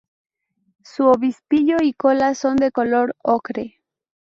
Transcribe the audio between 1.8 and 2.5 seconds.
cola